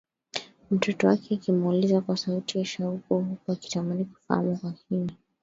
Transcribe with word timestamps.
mtoto 0.71 1.07
wake 1.07 1.35
akimuuliza 1.35 2.01
kwa 2.01 2.17
sauti 2.17 2.57
ya 2.59 2.65
shauku 2.65 3.19
huku 3.19 3.51
akitaka 3.51 3.95
Kufahamu 4.05 4.57
kwa 4.57 4.71
kina 4.73 5.13